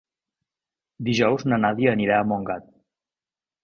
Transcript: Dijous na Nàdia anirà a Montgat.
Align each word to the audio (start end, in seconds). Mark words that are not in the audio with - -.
Dijous 1.11 1.47
na 1.53 1.61
Nàdia 1.67 1.95
anirà 1.97 2.19
a 2.25 2.29
Montgat. 2.35 2.71